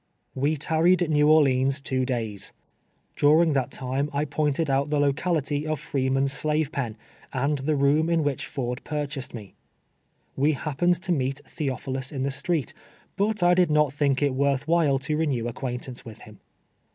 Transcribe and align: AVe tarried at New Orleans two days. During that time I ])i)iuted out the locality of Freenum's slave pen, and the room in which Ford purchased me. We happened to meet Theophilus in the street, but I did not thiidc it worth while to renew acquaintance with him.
AVe 0.35 0.55
tarried 0.57 1.03
at 1.03 1.11
New 1.11 1.29
Orleans 1.29 1.79
two 1.79 2.07
days. 2.07 2.53
During 3.15 3.53
that 3.53 3.69
time 3.69 4.09
I 4.11 4.25
])i)iuted 4.25 4.67
out 4.67 4.89
the 4.89 4.99
locality 4.99 5.67
of 5.67 5.79
Freenum's 5.79 6.33
slave 6.33 6.71
pen, 6.71 6.97
and 7.31 7.59
the 7.59 7.75
room 7.75 8.09
in 8.09 8.23
which 8.23 8.47
Ford 8.47 8.83
purchased 8.83 9.35
me. 9.35 9.53
We 10.35 10.53
happened 10.53 10.95
to 11.03 11.11
meet 11.11 11.41
Theophilus 11.45 12.11
in 12.11 12.23
the 12.23 12.31
street, 12.31 12.73
but 13.15 13.43
I 13.43 13.53
did 13.53 13.69
not 13.69 13.89
thiidc 13.91 14.23
it 14.23 14.33
worth 14.33 14.67
while 14.67 14.97
to 14.97 15.15
renew 15.15 15.47
acquaintance 15.47 16.03
with 16.03 16.21
him. 16.21 16.39